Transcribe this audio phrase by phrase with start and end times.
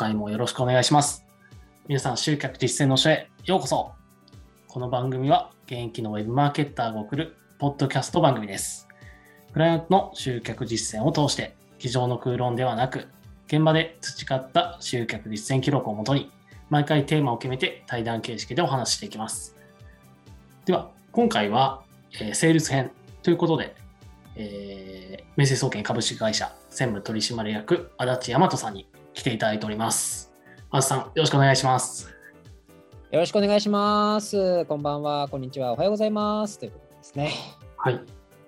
[0.00, 1.26] 今回もよろしくお願いします。
[1.86, 3.92] 皆さん、集客実践の書へようこそ。
[4.66, 8.88] この番組は、現役のウェブマーケッターが送るポッドキャスト番組です。
[9.52, 13.08] クライアントの集客実践を通して、机上の空論ではなく、
[13.46, 16.32] 現場で培った集客実践記録をもとに、
[16.70, 19.54] 毎回テーマを決めて対談形式でお話ししていきます。
[20.64, 21.82] では、今回は、
[22.14, 22.90] えーセールス編
[23.22, 23.76] ということで、
[24.34, 30.32] えー、明星総研株式会社専務取締役足立大和さんに来ていただいております。
[30.70, 32.08] 足立さん、よろしくお願いします。
[33.10, 34.64] よろしくお願いします。
[34.66, 36.58] こんばんは、こんにちは、おはようございます。
[36.58, 37.32] ということですね。
[37.76, 38.00] はい。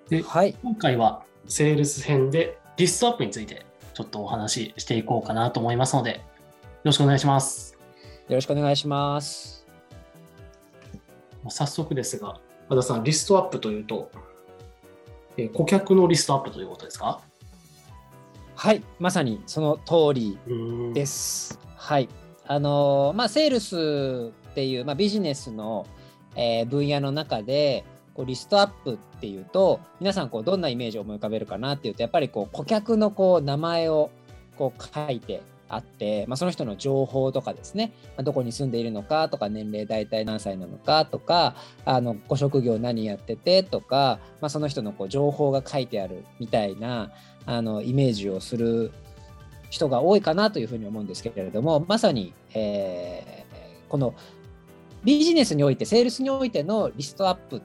[0.08, 0.54] で、はい。
[0.62, 6.20] 今回はセールス編でリストアップについてちょっとお話ししていこうかなと思いますので、よ
[6.84, 7.76] ろしくお願いします。
[8.28, 9.66] よろしくお願いします。
[11.48, 12.38] 早速ですが、
[12.69, 14.10] 足立さん、リストアップというと、
[15.36, 17.20] えー顧客のリストアップということですか？
[18.55, 20.39] はい、まさにその通り
[20.95, 21.58] です。
[21.77, 22.08] はい。
[22.47, 25.86] あのーまあ、セールスっていう、まあ、ビジネスの、
[26.36, 34.11] えー分野の中で、こうリストアップっていうと、皆さんこうどんなイメージを思い浮かべるかなっていうと、やっぱりこう顧客のこう名前を
[34.56, 35.42] こう書いて
[35.73, 47.11] あって、まあ、その人の情報とかですね、まどこに住んでいるのかとか、年齢大体何歳なのかとか、あのご職業何やっててとか、まあ、その人のこう情報が書いてあるみたいな
[47.47, 48.93] あのイメージをする
[49.70, 53.43] 人が多いかなというふうに思うんですけれどもまさに、えー
[53.93, 54.15] この
[55.05, 57.61] ビジネスにおいてセールスにおいてのリストアップ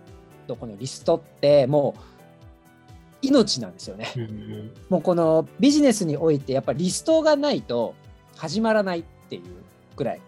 [0.46, 2.02] とこのリストってもう
[3.28, 4.08] 命なんですよね。
[4.90, 7.96] もうこのビジネスにおいてやっぱりリストがないと
[8.36, 9.42] 始まらないっていう
[9.96, 10.22] ぐらい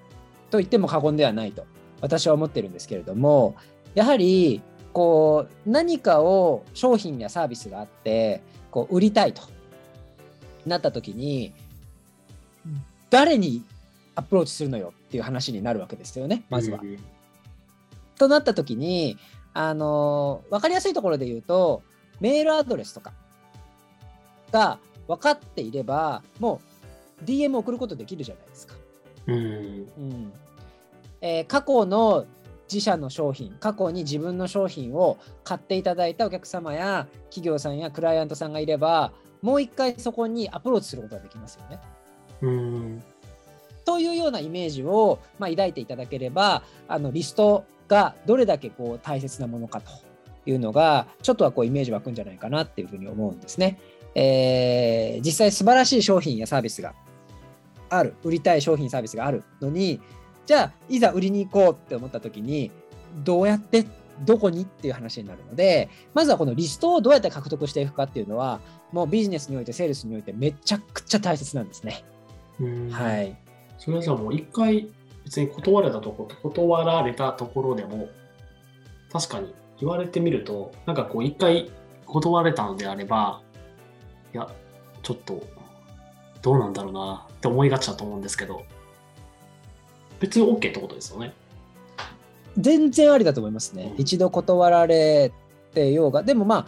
[0.50, 1.66] と言っても過言ではないと
[2.02, 3.55] 私は思ってるんですけれども
[3.93, 4.61] やはり
[4.93, 9.43] こう何かを商品やサービスがあってこう売りたいと
[10.65, 11.54] なった時に
[13.09, 13.64] 誰に
[14.15, 16.86] アプローチするのよっていう話になるわけですよねまずはう。
[16.86, 16.98] ん
[18.17, 19.17] となった時に
[19.54, 21.82] あの分かりやすいところで言うと
[22.20, 23.14] メールアドレスとか
[24.52, 26.62] が分かっていればも
[27.22, 28.76] う DM 送ることできるじゃないですか。
[29.28, 30.34] うんうん
[31.22, 32.26] えー過去の
[32.72, 41.80] 自社の商品過去に自分の商品を買っていただいたお客様や企業さんやクライアントさんがいればもう一回そこにアプローチすることができますよね。
[42.42, 43.04] うん
[43.86, 49.90] というようなイメージを、まあ、抱いていただければあのリストがどれだけこう大切なものかと
[50.49, 53.80] いうのがちょっとはこうイメージ湧くんじゃないかなっていうふうに思うんですね。
[54.15, 56.93] えー実際素晴らしい商品やサービスが
[57.89, 59.99] ある売りたい商品サービスがあるのに
[60.45, 62.71] じゃあいざ売りに行こうって思った時に
[63.23, 63.86] どうやって
[64.26, 68.59] どこにっていう話になるのでまずはこのリストをどうやって獲得していくかっていうのは
[68.92, 72.04] もうビジネスにおいてセールスにおいてめちゃくちゃ大切なんですね。
[72.59, 73.38] うんはい、
[73.77, 74.89] それはじゃあもう一回
[75.23, 78.09] 別に断られたとこ断られたところでも
[79.11, 81.72] 確かに言われてみるとなんかこう一回
[82.06, 83.42] 断られたのであれば
[84.34, 84.50] いや
[85.04, 85.42] ちょっと
[86.42, 88.64] どうなんだろうなって思いがちだと思うんですけど
[90.20, 91.34] 別に OK ってことですよね。
[92.58, 93.92] 全然ありだと思いますね。
[93.94, 95.32] うん一度断られ
[95.73, 96.66] てようが、でもまあ、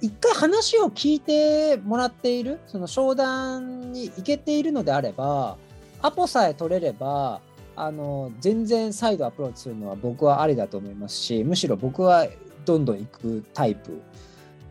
[0.00, 5.56] 一回話を聞いてもらっている、その商談に行けているのであれば、
[6.02, 7.40] アポさえ取れれば、
[7.76, 12.26] あの全然再度アプローチするのは僕はありだと思いますし、むしろ僕は
[12.64, 14.00] どんどん行くタイプ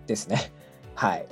[0.07, 0.51] ですね。
[0.95, 1.25] はい。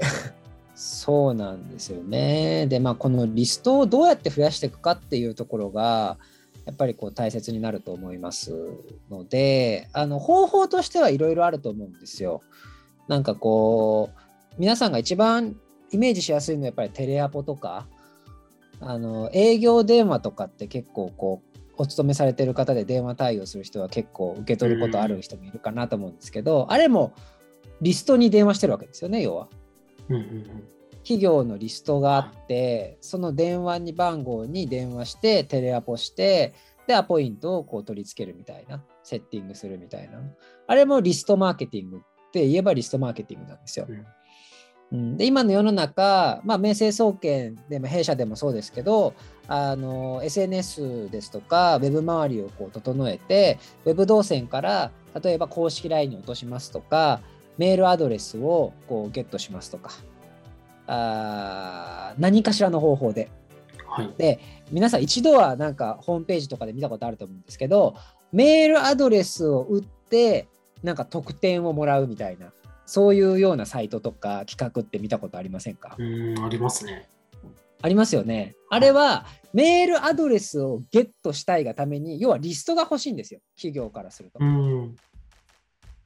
[0.75, 2.67] そうなんですよね。
[2.67, 6.17] で、まあ、このリストをどうやって増やしていくかっていうところが、
[6.65, 8.53] やっぱりこう大切になると思います
[9.09, 12.41] のであの方法としてはいろいろあると思うんですよ。
[13.07, 14.19] なんかこう
[14.57, 15.57] 皆さんが一番
[15.91, 17.85] イメージしやすいのはやっぱりテレアポとか
[18.79, 27.13] あの営業電話とかって結構こうお勤めされてる方で電話対応する人は結構受け取ることある人もいるかなと思うんですけど、あれも
[27.81, 29.47] リストに電話してるわけですよね要は。
[30.09, 30.63] うんうん
[31.03, 36.53] 企業のリストがあってその電話に番号に電話してテレアポして
[36.87, 40.21] でアポイントをこう取り付けるみたいなセッティングするみたいな
[40.67, 41.99] あれもリストマーケティングっ
[42.31, 43.85] て言えばリストマーケティングなんですよ。
[43.87, 44.05] うん、
[44.93, 49.15] で今の世の中、まあ、明星総研でも弊社でもそうですけど
[49.47, 54.91] あの SNS ですとかウェブ周りをこう整えてウェブ動線から
[55.23, 57.21] 例えば公式 LINE に落としますとか
[57.57, 59.91] メールアドレスをこうゲットしますとか
[60.85, 63.31] あー何かしらの方法で。
[63.87, 64.13] はい。
[64.17, 64.39] で
[64.71, 67.95] 皆さん一度はなんかホームページとかで見たことあると思うんですけど
[68.31, 70.47] メールアドレスを打って
[70.81, 72.51] なんか特典をもらうみたいな
[72.93, 75.95] そういうようなサイトとか企画って見たことありませんか？
[75.97, 77.07] うん、ありますね。
[77.81, 78.55] ありますよね。
[78.69, 84.37] あれはメールアドレスをゲットしたいがために、要はリストが欲しいんですよ、企業からすると。
[84.39, 84.95] うん。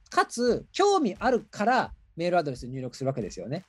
[0.08, 3.66] かつ、興味あるからメールアドレス入力するわけですよね。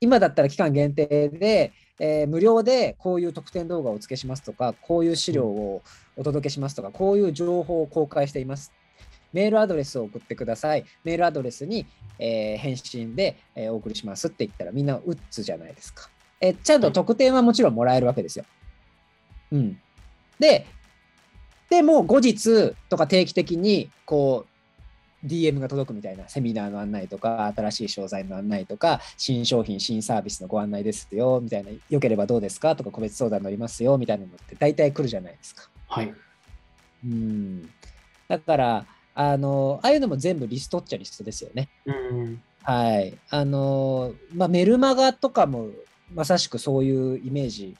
[0.00, 5.82] 今だったら期間限定で、えー無料でこういう特典動画をお付けしますとか、こういう資料を
[6.16, 8.72] お届けしますとか、こういう情報を公開しています。
[9.32, 10.84] メールアドレスを送ってください。
[11.04, 11.86] メールアドレスに、
[12.18, 16.08] えー返信で、えーお送りしますって言ったらみんな打つじゃないですか。
[16.40, 18.44] えーちゃんと特典はもちろんもらえるわけですよ。
[19.52, 19.80] うん。
[20.38, 20.66] で、
[21.68, 24.46] でも後日とか定期的にこ
[25.22, 35.68] う DM が届くみたいなセミナーの案内とか新しい商材の案内とか新商品新サービスのご案内ですよみたいなよければどうですかとか個別相談乗りますよみたいなのって大体来るじゃないですか。
[35.88, 36.14] はい。
[37.04, 37.70] うん。
[38.28, 38.86] だから
[39.22, 41.68] あのああいうのも全部リストっちゃリストですよね。
[41.84, 42.42] うん。
[42.62, 43.18] はい。
[43.28, 45.68] あのまあメルマガとかも
[46.14, 47.76] まさしくそういうイメージ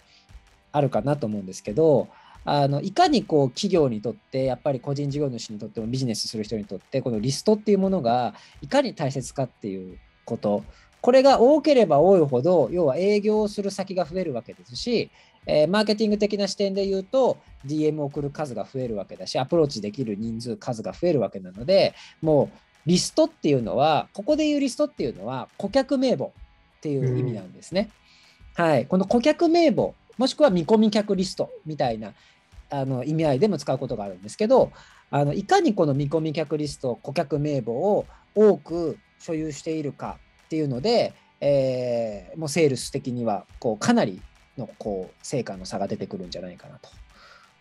[0.70, 2.08] あるかなと思うんですけど、
[2.44, 10.62] あのいかにこう企業にとってやっぱり個人事業主にとってもビジネスする人にとってこのリストっていうものがいかに大切かっていうこと
[11.00, 15.10] これが多ければ多いほど要は営業をする先が増えるわけですし、
[15.46, 26.32] えーマーケティング的な視点で言うと DM を送る数が増えるわけだしアプローチできる人数数が増えるわけなのでもうリストっていうのはここで言うリストっていうのは顧客名簿
[26.78, 27.90] っていう意味なんですね。
[28.54, 32.12] はい、この顧客名簿もしくは見込み客リストみたいな
[32.70, 34.72] あの意味合いでも使うことがあるんですけど
[35.10, 44.20] あのいかにこの見込み客リスト顧客名簿を多く所有しているかっていうので、えーもうセールス的にはこうかなり
[44.58, 46.88] のこう成果の差が出てくるんじゃないかなと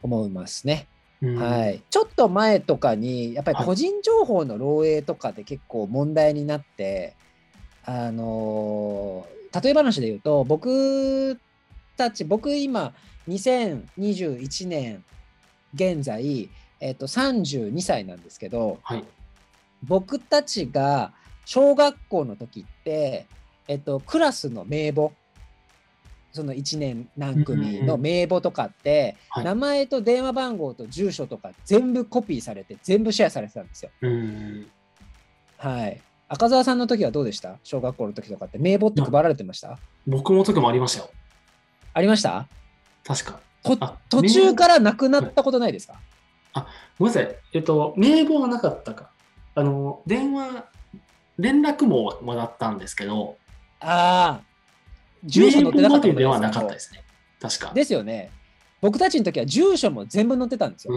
[0.01, 0.87] 思いますね。
[1.21, 7.15] うんはい、ちょっと前とかにやっぱりはい個人情報の漏洩とかで結構問題になって、
[7.85, 11.39] あのー例え話で言うと僕
[11.97, 12.93] たち僕今
[13.27, 15.03] 2021年
[15.73, 16.49] 現在、
[16.79, 19.03] えっと、32歳なんですけどはい。
[19.83, 21.13] 僕たちが
[21.45, 23.27] 小学校の時って、
[23.67, 25.13] えっと、クラスの名簿
[26.31, 33.91] その1年何組の名簿とかって、はい名前と電話番号と住所とか全部コピーされて全部シェアされてたんですよ。
[34.01, 34.67] うん。
[35.57, 36.01] はい。
[36.27, 37.57] 赤澤さんの時はどうでした？
[37.63, 39.79] 小学校の時とかって名簿って配られてました？
[40.05, 41.09] 僕の時もありましたよ。
[41.93, 42.47] ありました？
[43.03, 43.39] 確か。
[44.09, 45.99] 途中からなくなったことないですか？
[46.99, 47.35] ごめんなさい。
[47.53, 49.09] えっと、名簿はなかったか。
[49.55, 50.65] あの、電話、
[51.37, 53.37] 連絡網はもらったんですけど、
[53.79, 54.48] ああ。
[55.23, 57.03] 住所載ってなかったではなかったでですすね。
[57.41, 57.73] 確かか。。
[57.73, 58.31] ですよね。
[58.81, 60.93] 僕たちの時は住所も全部載ってたんですよ。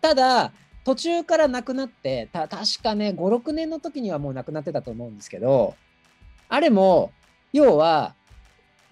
[0.00, 0.52] ただ
[0.84, 5.74] 途中からなくなってた確かね56年の時にはもうなくなってたと思うんですけど
[6.50, 7.10] あれも
[7.54, 8.14] 要は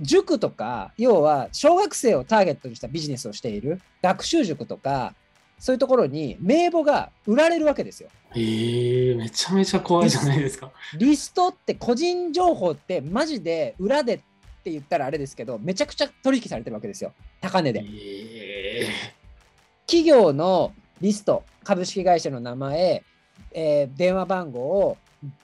[0.01, 5.15] 塾とか要は小学生をターゲットにしたビジネスをしている学習塾とか
[5.63, 8.09] そういうところに名簿が売られるわけですよ。
[8.35, 10.73] ええめちゃめちゃ怖いじゃないですか。
[10.99, 14.19] リストって個人情報ってマジで裏でっ
[14.65, 17.79] て言ったらあれですけどめちゃくちゃ取引されてるわけですよ高値で。
[17.79, 18.89] ええ
[19.87, 23.05] 企業のリスト株式会社の名前、
[23.53, 24.97] えー電話番号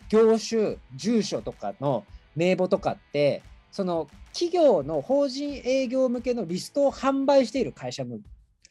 [0.08, 2.04] 業種住所とかの
[2.34, 8.18] 名簿とかってその企業の法人営業向けのリストを販売している会社も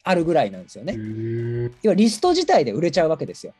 [0.08, 0.94] あるぐらいなんですよね。
[1.82, 3.52] 要はリスト自体で売れちゃうわけですよ。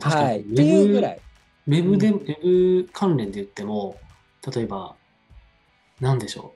[0.00, 0.38] はい。
[0.38, 1.20] に、っていうぐらい。
[1.68, 4.00] ウェブで、ウェブ関連で言っても、
[4.52, 4.96] 例えば、
[6.00, 6.54] なんでしょ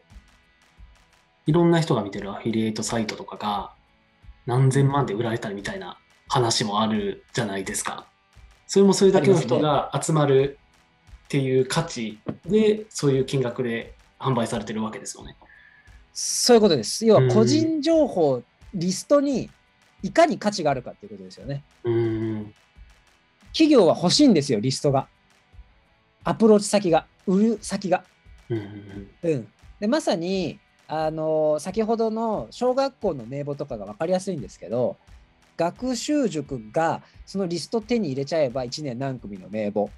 [1.46, 1.50] う。
[1.50, 3.70] いろんな人が見てるアフィリエイトサイトとかが
[4.46, 5.96] 何千万で売られたりみたいな
[6.28, 8.06] 話もあるじゃないですか。
[8.66, 10.58] それもそれだけの人が集まる
[11.26, 15.36] っていう価値で、そういう金額で販売されてるわけですよね。
[16.14, 17.04] そういうことです。
[17.04, 18.42] 要うんは個人情報、
[18.72, 19.50] リストに
[20.02, 21.64] いかに価値があるかっていうことですよね。
[23.52, 25.08] 企業は欲しいんですよ、リストが。
[26.22, 28.04] アプローチ先が、売る先が。
[28.48, 29.48] うん、
[29.80, 34.96] でまさにあの先ほどの小学校の名簿とかが分かりやすいんですけど
[35.56, 39.90] 学習塾がそのリスト手に入れちゃえば1年何組の名簿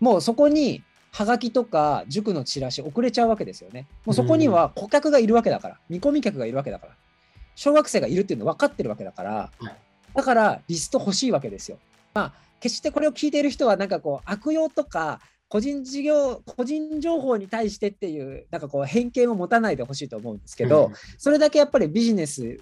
[0.00, 0.82] もうそこに
[1.14, 3.86] はがきとか塾のチラシ送れちゃうわけですよね。
[4.04, 6.92] もうそこには顧客がいるわけだから見込み客がいるわけだから
[7.54, 9.76] 小学生がいるっていうの分かってるわけだからはい。
[10.12, 11.78] だからリスト欲しいわけですよ。
[12.14, 22.58] まあ決してこれを聞いている人はなんかこう悪用とか個人事業個人情報に対してっていうなんかこう偏見を持たないでほしいと思うんですけど、それだけやっぱりビジネス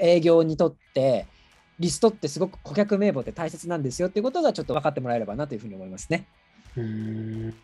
[0.00, 1.26] 営業にとって
[1.78, 6.26] リストってすごく顧客名簿って大切なんですよっていうことがちょっと分かってもらえればなというふうに思いますね。
[6.78, 7.54] うん。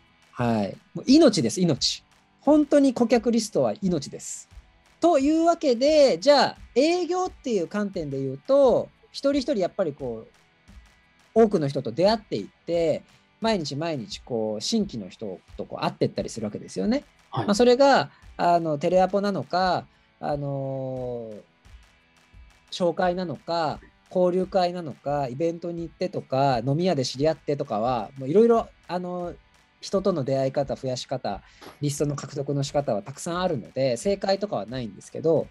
[0.41, 0.77] はい。
[0.93, 2.03] もう命です、命。
[2.41, 4.49] 本当に顧客リストは命です。
[4.99, 10.27] というわけでじゃあ営業っていう観点で言うと一人一人やっぱりこ
[11.35, 13.03] う多くの人と出会っていって
[13.39, 17.03] 毎日毎日こう新規の人とこう会ってったりするわけですよね。
[17.31, 19.85] はいまあ、それがあのテレアポなのか、
[20.19, 21.51] あのー
[22.71, 23.79] 紹介なのか
[24.13, 29.33] 交流会なのかイベントに行ってとか飲み屋で知り合ってとかはもういろいろあの
[29.81, 31.41] 人との出会い方増やし方
[31.81, 35.47] リストの獲得の仕方はたくさんあるので正解とかはないんですけど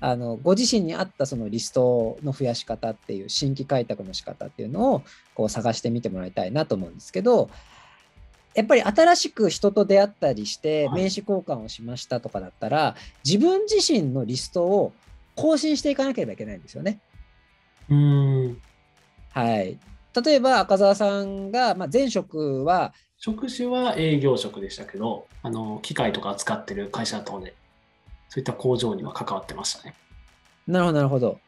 [0.00, 5.02] あのご自身に合ったそのリストの増やし方っていう新規開拓の仕方っていうのを
[5.34, 7.50] こう探してみてもらいたいなと思うんですけど
[8.54, 14.92] やっぱり新しく人と出会ったりしてはい名刺交換をしましたとかだったら自分自身のリストを
[15.36, 17.00] 更新していかなければいけないんですよね。
[17.88, 18.60] うーん。
[19.32, 19.78] はい、
[20.24, 27.54] 例えば赤澤さんが、まあ、前職は職種は営業職でしたけど、あの、機械とか扱ってる会社だったので、
[28.30, 29.94] そういった工場には関わってましたね。
[30.66, 31.38] なるほどなるほど。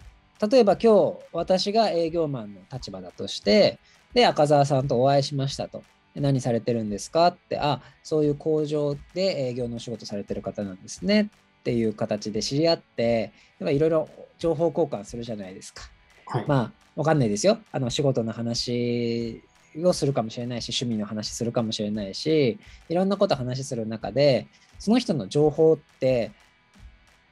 [0.51, 3.79] 例えば今日私が営業マンの立場だとして
[4.13, 5.85] で赤澤さんとお会いしましたと。
[6.15, 11.31] で何されてるんですかってあそういう工場で営業のお仕事されてる方なんですね。
[11.61, 15.85] っていう形で知り合っていろいろ情報交換するじゃないですか。
[16.27, 16.45] はい。
[16.49, 17.59] まあわかんないですよ。
[17.71, 19.43] あの仕事の話
[19.85, 24.47] をするかもしれないし趣味の話するかもしれないしいろんなこと話する中で
[24.79, 26.31] その人の情報って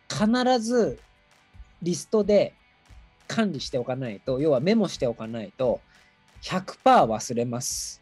[0.09, 0.99] 必ず
[1.83, 2.55] リストで
[3.29, 5.81] 管理しておかないと要はメモしておかないと
[6.43, 8.01] 100%忘れます。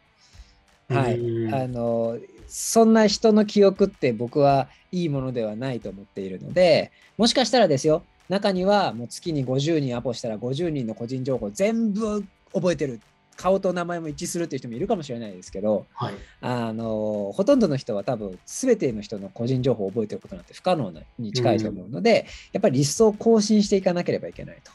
[0.87, 1.53] はい、うん。
[1.53, 2.17] あの
[2.47, 13.01] そんな人の記憶って僕はいいものではないと思っているのでもしかしたらですよ中にはもう月に50人アポしたら50人の個人情報全部覚えてる
[13.39, 16.13] 顔と名前も一致するっていう人もいるかもしれないですけどはい。
[16.41, 24.71] あのほとんどの人は多分全ての人の個人情報を覚えてることなんて不可能なに近いと思うので、やっぱりリストを更新していかなければいけないと。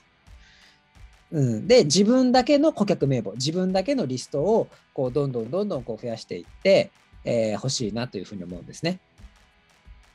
[1.33, 6.91] うん、で自分だけの顧客名簿自分だけのリストをこうどんどんどんどんこう増やしていって、
[7.25, 8.99] えー欲しいなというふうに思うんですね。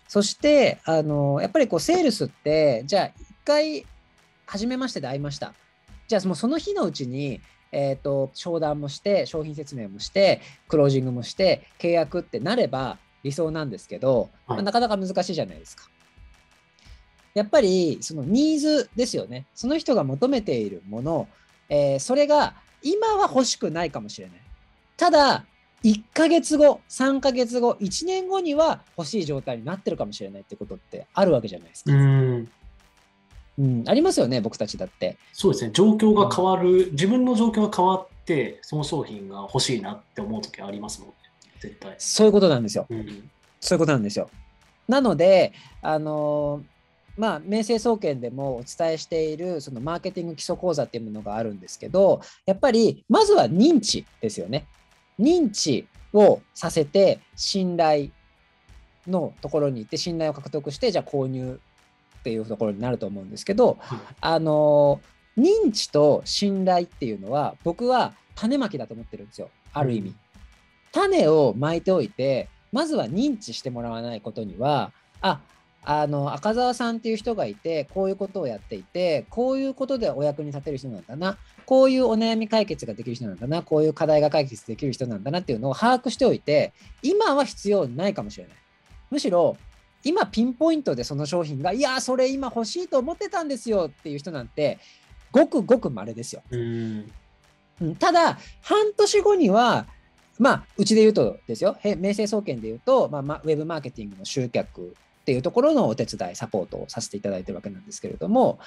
[0.08, 3.86] そしてあのやっぱりこうセールスってじゃあ一回
[4.48, 5.54] 初めましてで会いました。
[6.08, 7.40] じゃあもうその日のうちに、
[7.72, 15.90] えー、と商談もして商品説明もしてクロージングもして契約ってなれば理想なんですけど、まあはいなかなか難しいじゃないですか。
[17.36, 19.46] やっぱりそのニーズですよね。
[19.54, 21.28] その人が求めているもの、
[21.70, 24.42] えーそれが今は欲しくないかもしれない。
[24.98, 25.46] ただ、
[25.84, 31.92] 1ヶ月後、3ヶ月後、1年後には欲しい状態になってるかもしれないってことってあるわけじゃないですか。
[33.60, 33.80] うん。
[33.82, 35.18] うん、ありますよね、僕たちだって。
[35.34, 35.72] そうですね。
[35.74, 41.16] 状況が変わる、自分の状況が変わって、その商品が欲しいなって思う時ありますもんね。
[41.60, 41.96] 絶対。
[41.98, 42.86] そういうことなんですよ。
[42.90, 43.30] うん。
[43.60, 44.30] そういうことなんですよ。
[44.88, 46.80] なので、あのー
[47.20, 54.68] まあ、明星総研でもお伝えしているそのマーケティング基礎講座っていうものがあるんですけど、やっぱりまずは認知ですよね。
[55.20, 58.12] 認知をさせて信頼
[59.06, 61.60] のところに行って信頼を獲得して、じゃあ購入
[62.20, 69.50] っていうところになると思うんですけど、はいあのー認知と信頼っていうのは僕は種まきだと思ってるんですよ。
[69.72, 70.10] ある意味。
[70.10, 70.16] うん
[70.92, 75.40] 種をまいておいてまずは認知してもらわないことにはあ
[75.84, 88.56] あの赤澤さんっていう人がいてこういうことをやっていてこういうことでお役に立てる人なんだなこういうお悩み解決ができる人なんだなこういう課題が解決できる人なんだなっていうのを把握しておいて今は必要ないかもしれない
[89.10, 89.58] むしろ
[90.04, 94.80] 今ピンポイントでその商品がいやそれ今欲しいと思ってたんですよっていう人なんて
[95.32, 97.12] ごくごく稀ですようん。
[97.82, 99.88] うんただ、半年後には、
[100.38, 108.60] まあ、うちで言うとですよ、へ明星総研で言うと、まあまあ、ウェブマーケティングの集客っていうところのお手伝い、サポートをさせていただいてるわけなんですけれども、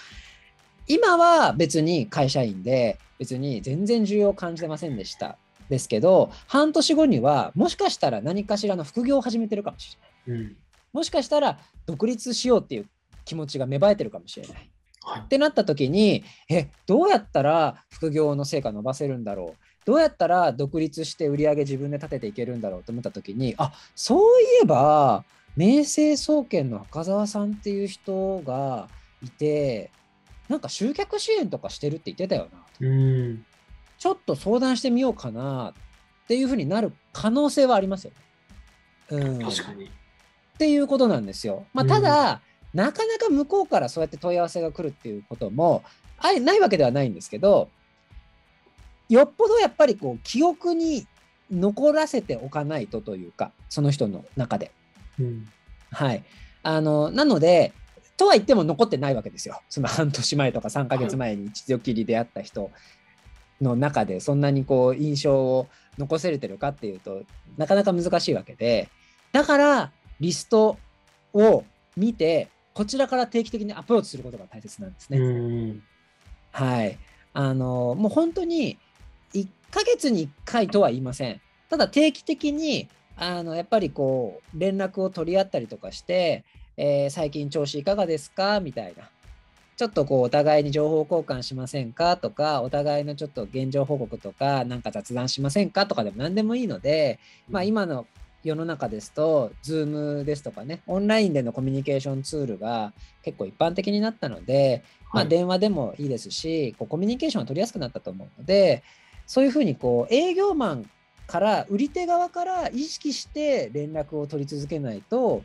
[0.87, 5.37] 今は別に会社員で、別に全然需要を感じてませんでした。
[5.69, 9.97] ですけど、半年後には、もしかしたら何かしらの副業を始めてるかもし
[10.27, 10.41] れない。
[10.41, 10.57] うん。
[10.93, 12.87] もしかしたら独立しようっていう
[13.25, 14.71] 気持ちが芽生えてるかもしれない。
[15.03, 15.29] はいっ。
[15.29, 19.65] てなった時にえどうやったら副業の成果伸ばせるんだろう？
[19.85, 25.25] どうやったら独立して売り上げ自分で立てていけるんだろうと思った時にあそういえば
[25.57, 28.89] 明星総研の赤澤さんっていう人が
[29.23, 29.91] いて
[30.49, 33.45] なんか集客支援とかしてるって言ってたよなうん。
[33.99, 38.17] ちょっと相談してみようかなっていうふうになる可能性はありますよね。
[39.11, 39.91] うん、確かに。
[40.55, 41.67] っていうことなんですよ。
[41.73, 42.41] まあ、うんただ、
[42.75, 45.83] なかなか向こうからそうやって問い合わせが来るっていうことも
[46.19, 47.69] あないわけではないんですけど、
[49.09, 51.07] よっぽどやっぱりこう記憶に
[51.51, 54.71] 残らせておかないとというか、その人の中で。
[55.21, 55.49] うん。
[55.91, 56.25] はい。
[56.63, 57.73] あの、なので、
[58.17, 59.61] とは言っても残ってないわけですよ。
[59.69, 62.71] その半年前とか3ヶ月前に一度きり出会った人
[63.61, 65.69] の中で、そんなにこう、印象を
[65.99, 67.23] 残せれてるかっていうと
[67.57, 68.89] なかなか難しいわけで
[69.33, 70.79] だからリスト
[71.35, 71.65] を
[71.97, 75.75] 見てこちらから定期的にアプローチすることが大切なんですね。
[76.53, 76.99] はい。
[77.35, 78.79] あのもう本当に
[79.35, 81.41] 1ヶ月に1回とは言いません。
[81.69, 86.45] ただ定期的にあのやっぱりこう連絡を取り合ったりとかして、
[86.77, 88.61] えー、最近調子いかがですか？
[88.61, 89.11] みたいな。
[89.77, 92.17] ちょっとこうお互いに情報交換しませんか？
[92.17, 95.87] とか、お互いのちょっと現状報告とか、なんか雑談しませんか？
[95.87, 97.19] とかでも何でもいいので、
[97.51, 98.07] まあ、今の
[98.45, 104.83] 世の中ですと、Zoom ですとかね、オンラインでのコミュニケーションツールが結構一般的になったので、
[105.13, 108.83] まあ、電話でもいいですし、こうコミュニケーションが取りやすくなったと思うので、
[109.27, 110.91] そういうふうにこう営業マン
[111.27, 115.43] から売り手側から意識して連絡を取り続けないと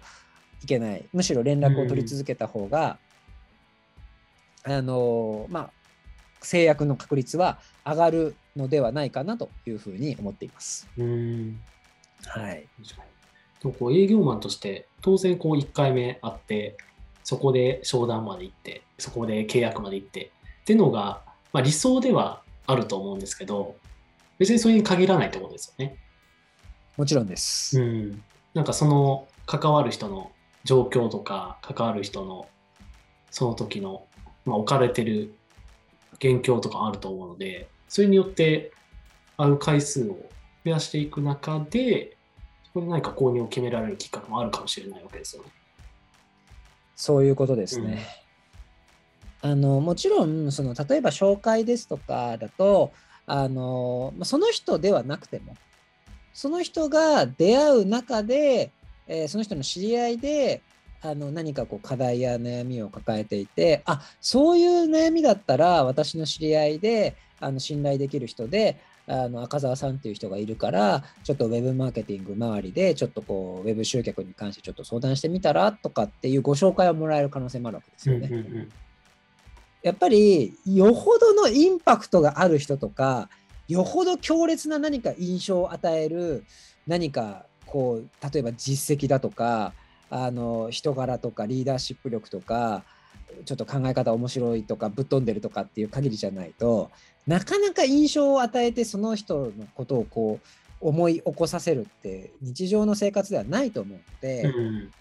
[0.63, 1.06] いけない。
[1.13, 2.98] むしろ連絡を取り続けた方が
[4.68, 5.70] あのまあ、
[6.42, 10.89] 制約の確率は上がるのではないかなというふうに思っています。
[10.98, 11.60] うん
[12.27, 12.67] はい、
[13.62, 16.77] でもこう営業マンとして当然こう1回目会って
[17.24, 20.31] そこで商談まで行ってそこで契約まで行って
[20.62, 21.22] っていうのが、
[21.53, 23.75] まあ、理想ではあると思うんですけど
[24.38, 25.98] 別にそれに限らないってことですよね。
[26.96, 27.79] もちろんです。
[27.81, 30.31] うん、なんかその関わる人の
[30.63, 32.48] 状況とか関わる人の
[33.31, 34.07] その時の
[34.48, 35.36] まあ、置かれてる
[36.13, 38.72] 現況とかあると思うので、それによって
[39.36, 40.13] 会う回数を
[40.65, 42.16] 増やしていく中で、そ
[42.77, 45.50] こで何か購入を決められるきっかけもあるかもしれないわけですよね。
[46.96, 48.06] そういうことですね。
[49.43, 52.91] うん、あのもちろんその例えば紹介ですとかだと
[53.25, 55.56] あのその人ではなくても
[56.34, 58.71] その人が出会う中で、
[59.08, 60.62] えー、その人の知り合いで
[61.02, 78.28] あの何かこう課題や悩みを抱えていてあそういう悩みだったら私の知り合いであの信頼できる人であの赤澤さんっていう人がいるからちょっとウェブマーケティング周りでちょっとこうウェブ集客に関してちょっと相談してみたらとかっていうご紹介をもらえる可能性もあるわけですよね。
[78.28, 78.72] うんうんうん、
[79.82, 83.30] やっぱりよほどのインパクトがある人とか
[83.70, 86.43] よほど強烈な何か印象を与える
[86.86, 89.74] 何かこう例えば実績だとか
[90.10, 92.84] あの人柄とかリーダーシップ力とか
[93.46, 96.91] ちょっと考え方面白いとかぶっ飛んでるとかっていう限りじゃないと
[97.28, 100.48] なかなか印象を与えてその人のことをこう
[100.80, 104.92] 思い起こさせるって日常の生活ではないと思うので、うん、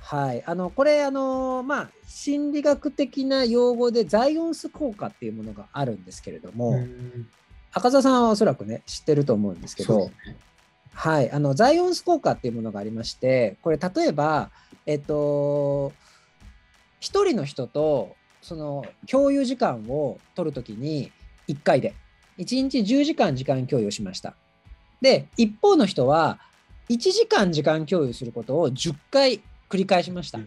[0.00, 7.28] はい、あのこれあの、まあ、心理学的な用語でザイオンス効果っていうものがあるんですけれども、うん、
[7.72, 10.12] 赤澤さんはおそらくね知ってると思うんですけど、ね、
[10.94, 14.50] はい、あのザイオンス効果っていうものがありまして、これ例えば、
[14.86, 15.92] えっと、
[17.00, 21.12] 1人の人とその共有時間を取るときに
[21.48, 21.94] 1回で、
[22.38, 24.34] 1日10時間時間共有しました。
[25.00, 26.38] で、一方の人は
[26.88, 30.38] 1時間時間共有することを10回繰り返しました。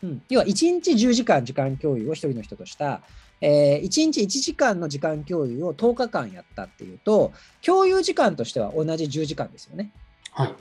[0.00, 3.00] うん、要は1日10時間時間共有を1人の人とした
[3.40, 7.32] えー、1日1時間の時間共有を10日間やったっていうと、
[7.64, 9.92] 共有時間としては同じ10時間ですよね。
[10.32, 10.54] はい。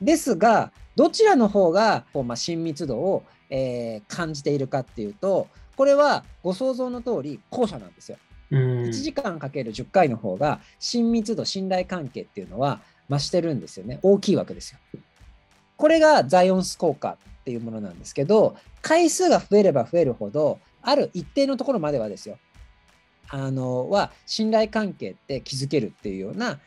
[0.00, 8.18] ですが、どちらの方がこう、まあ、親密度を、えー、感じているかっていうと、これはご想像の通り後者なんですよ。
[8.50, 13.98] 1時間かける10回の方が親密度、信頼関係っていうのは増してるんですよね。
[14.02, 14.78] 大きいわけですよ。
[15.76, 22.38] これがザイオンス効果っていうものなんですけど、回数が増えれば増えるほど、ある一定のところまではですよ、
[23.28, 26.58] あの、は信頼関係って築けるっていうような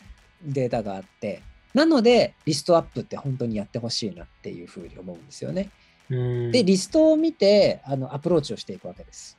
[0.44, 1.42] データがあって、
[1.74, 5.70] なので、リストアップって本当にやってほしいなっていうふうに思うんですよね。
[6.10, 9.38] で、リストを見て、あの、アプローチをしていくわけです。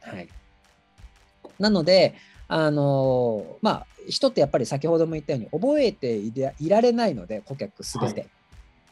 [0.00, 0.28] はい。
[1.58, 2.14] なので、
[2.48, 8.28] あのまあ、人ってやっぱり先ほども言ったように覚えていられないので、顧客すべて。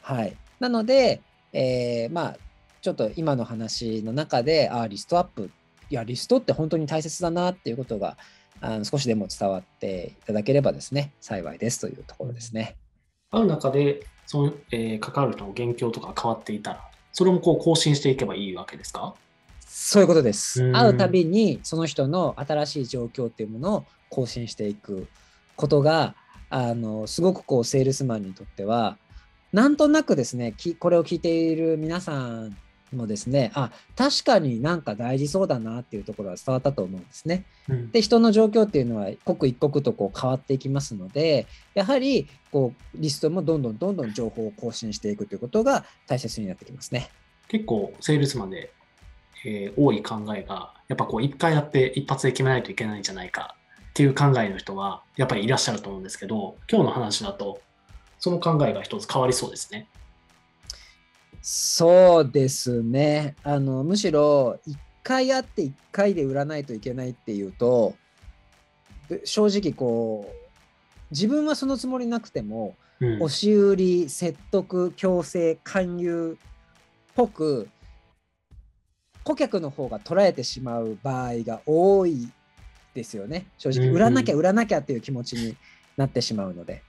[0.01, 0.37] はい、はい。
[0.59, 1.21] なので、
[1.53, 2.37] えー、まあ、
[2.81, 5.51] ちょっと今の話の中で、あリストアップ、
[5.91, 8.17] いや、リストって本当に大切だなっていうことが、
[8.61, 12.77] あの少しでも伝わっていただければですね、幸いですというところですね。
[13.31, 19.15] ある中で、その、えー、関わる人の現況とか変わっていたら、それもこう更新していけばいいわけですか？
[19.75, 20.71] そういうことです。
[20.73, 25.07] 会うたびにその人の新しい状況っていうものを更新していく
[25.57, 26.15] ことが、
[26.51, 28.99] あのすごくこうセールスマンにとっては
[29.55, 32.55] なんとなくですねこれを聞いている皆さん
[32.95, 37.47] もですね、あ確かになんか大事そうだなっていうところは伝わったと思うんですね。
[37.71, 47.09] うんで人の状況っていうのは刻一刻とこう変わっていきますのでやはりこうリストもどんどんどんどん情報を更新していくということが大切になってきますね。
[47.49, 48.73] 結構、セールスマンで、
[49.45, 53.57] えー多い考えが、やっぱこう、一回やって一発で決めないといけないんじゃないか
[53.91, 57.61] っていう考えの人は、やっぱりいらっしゃると思うんですけど、今日の話だと、
[58.19, 59.89] その考えが一つ変わりそうですね。
[61.43, 67.95] そうですねあのむしろ1回やって1回で売らないといけないっていうと
[69.09, 70.53] で正直こう
[71.11, 76.45] 自分はそのつもりなくてもうん押し売り説得強制勧誘っ
[77.17, 77.69] ぽく
[79.25, 82.29] 顧客の方が捉えてしまう場合が多い
[82.95, 83.47] ですよね。
[83.59, 85.57] 正直売らなきゃ売らなきゃっていう気持ちに
[85.97, 86.83] なってしまうので。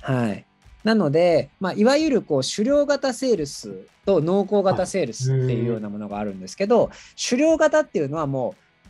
[0.00, 0.44] はい。
[0.84, 6.90] なので、まあ、いわゆるこう狩猟型セールスと濃厚型セールスっていうようなものがあるんですけど
[7.28, 8.86] 狩猟型っていうのはもう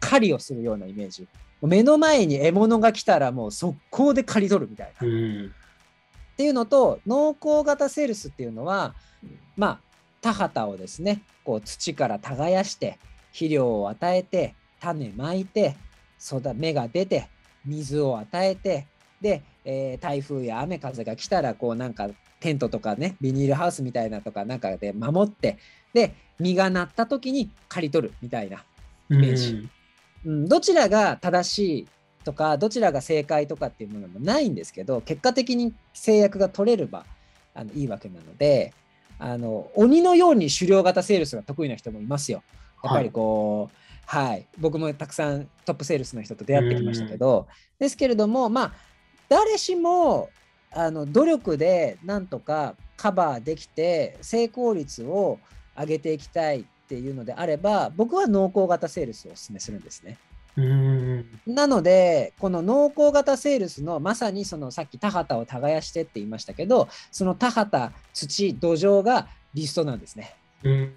[0.00, 1.28] 狩りをするようなイメージ。
[1.62, 5.06] 目の前に獲物が来たらもう速攻で刈り取るみたいな。
[5.06, 5.46] うん。
[6.32, 8.94] っていうのと濃厚型セールスっていうのは
[9.56, 9.91] まあ
[10.22, 12.98] 田畑をですねこう土から耕して
[13.32, 15.76] 肥料を与えて種まいて
[16.18, 17.28] 育芽が出て
[17.66, 18.86] 水を与えて
[19.20, 22.08] で、えー台風や雨風が来たらこうなんか
[22.40, 25.58] テントとかねビニールハウスみたいなとかなんかで守って
[25.92, 28.64] で実がなった時に刈り取るみたいな
[29.08, 29.20] うん。
[29.20, 29.68] メージ。
[30.24, 31.88] うん、どちらが正しい
[32.24, 37.04] とかどちらが正解とかっていうものもないんですけど結果的に制約が取れれば
[37.54, 38.72] あのいいわけなので
[39.24, 42.42] あの鬼のように狩猟型セールスが得意な人もいますよ。
[42.82, 47.46] やっぱりこう、はい僕もたくさんトップセールスの人と出会ってきましたけど
[47.78, 48.72] ですけれどもまあ
[49.28, 50.28] 誰しも
[50.72, 55.38] あの努力でなんとかカバーできて成功率を
[55.78, 60.18] 上げていきたいっていうのであれば僕は濃厚型セールスをお勧めするんですね。
[60.56, 61.40] うん。
[61.46, 70.34] なのでこの濃厚型セールスのまさにそのさっき田畑を耕してって言いましたけどその田畑土土壌がリストなんですね。
[70.62, 70.94] うん。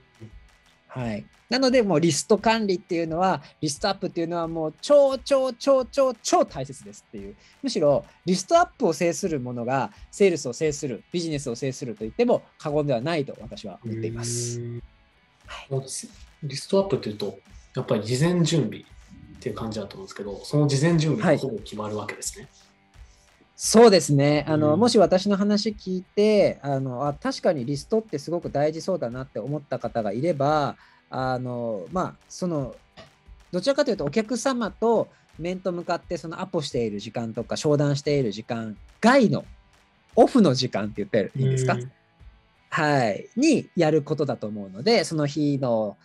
[0.87, 14.61] はい、なのでもうリスト管理っていうのはリストアップっていうのはもう超超超超超大切ですっていうむしろリストアップを制するものがセールスを制するビジネスを制すると言っても過言ではないと私は思っています。
[14.61, 14.83] うん
[15.47, 15.81] はい
[16.43, 17.39] リストアップっていうと、
[17.75, 18.85] やっぱり事前準備
[19.45, 21.35] っていう感じだと思うんですけど、その事前準備はい。
[21.35, 22.47] がほぼ決まるわけですね。
[23.55, 24.43] そうですね。
[24.47, 24.79] あの、うん。
[24.79, 30.77] もし私の話聞いてあのあ確かにリストってすごく大事そうだなって思った方がいれば
[31.11, 32.75] あのまあその
[33.51, 39.45] どちらかというとお客様と面と向かってそのアポしている時間とか商談している時間外の
[40.15, 41.91] オフの時間って言ったらいいんですか、うん。
[42.69, 45.97] はい、にやることだと思うのでその日の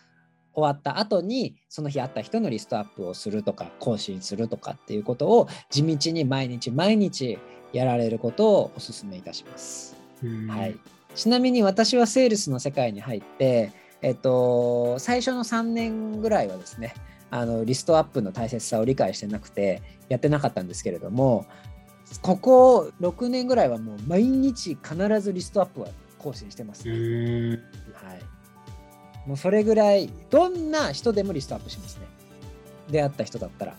[0.53, 7.39] 終わった後にその日会った人のリストアップをするとか更新するとかっていうことを地道に毎日毎日
[7.73, 9.95] やられることをお勧めいたします。
[10.23, 10.77] うんはい、
[11.15, 16.93] ちなみに私はセールスの世界に入って、えっと、最初の3年ぐらいはですね
[17.31, 21.45] あのリストアップの大切さを理解してなくてやってなかったんですけれども
[22.21, 25.87] ここ6年ぐらいはもう毎日必ずリストアップは
[26.19, 27.51] 更新してます、うねん。
[27.51, 27.61] はい、
[29.25, 32.07] もうそれぐらいどんな人でもリストアップしますね。
[32.89, 33.75] 出会った人だったら。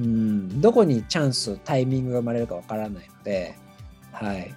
[0.00, 0.60] うん。
[0.60, 3.54] どこにチャンスタイミングが生まれるかわからないので。
[4.12, 4.54] はい。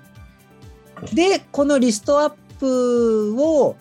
[1.13, 3.75] でこのリストアップを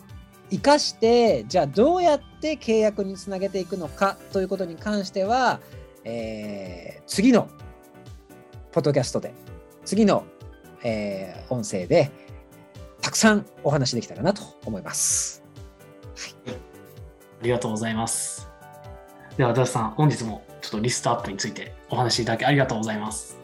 [0.51, 5.61] 生かしてじゃあどうやって契約につなげていくのかということに関しては、
[6.05, 7.49] えー次の
[8.70, 9.33] ポッドキャストで
[9.85, 10.25] 次の、
[10.83, 12.11] えー音声で
[13.01, 15.39] たくさんお話できたらなと思います。
[16.48, 18.48] ありがとうございます。
[19.37, 23.38] では、足立さん、本日もちょっとリストアップについてお話しいただきありがとうございます。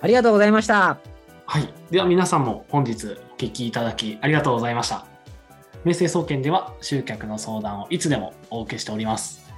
[0.00, 0.98] ありがとうございました。
[1.46, 1.68] はい。
[1.90, 5.06] では皆さんも本日お聞きいただきありがとうございました。
[5.84, 9.52] 明星総研では集客の相談をいつでもお受けしております。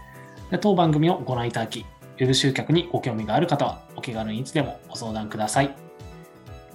[0.51, 1.87] で当番組をご覧いただき、
[2.19, 5.75] ウェブ集客にご興味がある方はお気軽にいつでもご相談ください。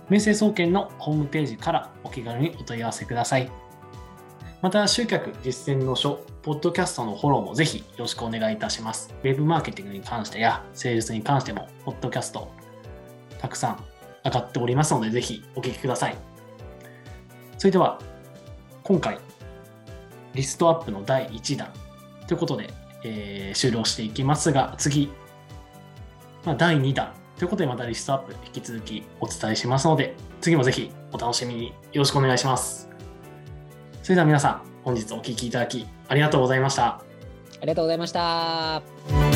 [0.10, 3.52] 明星総研のホームページからお気軽にお問い合わせください。
[4.62, 9.12] また、集客実践の書、ポッドキャストのフォローもぜひよろしくお願いいたします。
[9.24, 12.52] ウェブマーケティングに関してや、セールスに関しても、ポッドキャスト、
[13.40, 13.84] たくさん
[14.24, 16.18] 上がっておりますので、ぜひお聞きください。
[17.58, 18.00] それでは、
[18.84, 19.18] 今回、
[20.36, 21.68] リストアップの第1弾
[22.28, 22.70] ということで、
[23.04, 25.10] えー終了していきますが、次、
[26.46, 32.91] まあ、第2弾ということで、またリストアップ引き続きお伝えしますので、次もぜひお楽しみによろしくお願いします。
[34.02, 36.86] それでは皆さん、本日お聞きいただきありがとうございました。
[36.88, 37.02] あ
[37.62, 39.31] りがとうございました。